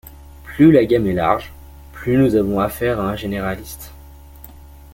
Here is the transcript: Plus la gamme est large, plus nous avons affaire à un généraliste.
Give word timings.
Plus 0.43 0.71
la 0.71 0.83
gamme 0.83 1.05
est 1.05 1.13
large, 1.13 1.53
plus 1.93 2.17
nous 2.17 2.33
avons 2.33 2.59
affaire 2.59 2.99
à 2.99 3.03
un 3.11 3.15
généraliste. 3.15 3.91